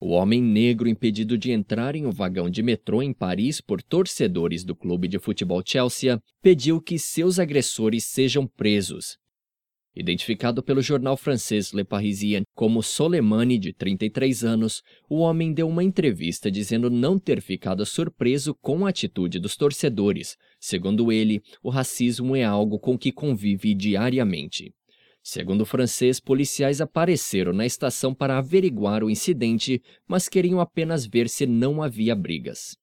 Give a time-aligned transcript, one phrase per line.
[0.00, 4.62] O homem negro impedido de entrar em um vagão de metrô em Paris por torcedores
[4.62, 9.18] do clube de futebol Chelsea pediu que seus agressores sejam presos.
[9.96, 15.82] Identificado pelo jornal francês Le Parisien como Soleimani, de 33 anos, o homem deu uma
[15.82, 20.36] entrevista dizendo não ter ficado surpreso com a atitude dos torcedores.
[20.60, 24.72] Segundo ele, o racismo é algo com que convive diariamente.
[25.30, 31.28] Segundo o francês, policiais apareceram na estação para averiguar o incidente, mas queriam apenas ver
[31.28, 32.78] se não havia brigas.